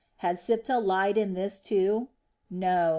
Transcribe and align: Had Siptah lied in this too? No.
Had 0.15 0.37
Siptah 0.39 0.79
lied 0.83 1.15
in 1.15 1.35
this 1.35 1.59
too? 1.59 2.07
No. 2.49 2.89